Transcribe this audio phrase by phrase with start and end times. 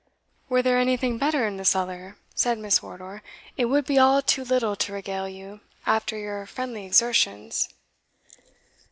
[0.49, 3.21] "Were there anything better in the cellar," said Miss Wardour,
[3.55, 7.69] "it would be all too little to regale you after your friendly exertions."